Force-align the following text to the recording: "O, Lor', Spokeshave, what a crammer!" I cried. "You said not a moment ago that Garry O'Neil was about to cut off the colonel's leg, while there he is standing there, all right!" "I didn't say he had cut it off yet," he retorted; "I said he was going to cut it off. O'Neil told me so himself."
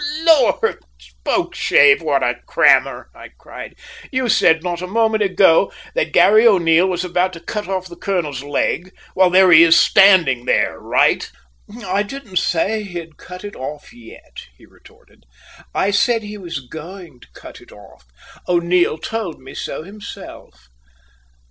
"O, 0.03 0.59
Lor', 0.63 0.79
Spokeshave, 0.99 2.01
what 2.01 2.23
a 2.23 2.33
crammer!" 2.47 3.09
I 3.13 3.29
cried. 3.37 3.75
"You 4.11 4.29
said 4.29 4.63
not 4.63 4.81
a 4.81 4.87
moment 4.87 5.21
ago 5.21 5.71
that 5.93 6.11
Garry 6.11 6.47
O'Neil 6.47 6.87
was 6.87 7.05
about 7.05 7.33
to 7.33 7.39
cut 7.39 7.67
off 7.67 7.87
the 7.87 7.95
colonel's 7.95 8.41
leg, 8.41 8.97
while 9.13 9.29
there 9.29 9.51
he 9.51 9.61
is 9.61 9.79
standing 9.79 10.45
there, 10.45 10.71
all 10.81 10.87
right!" 10.87 11.31
"I 11.85 12.01
didn't 12.01 12.37
say 12.37 12.81
he 12.81 12.97
had 12.97 13.17
cut 13.17 13.43
it 13.43 13.55
off 13.55 13.93
yet," 13.93 14.47
he 14.57 14.65
retorted; 14.65 15.25
"I 15.71 15.91
said 15.91 16.23
he 16.23 16.35
was 16.39 16.61
going 16.65 17.19
to 17.19 17.27
cut 17.35 17.61
it 17.61 17.71
off. 17.71 18.03
O'Neil 18.49 18.97
told 18.97 19.39
me 19.39 19.53
so 19.53 19.83
himself." 19.83 20.67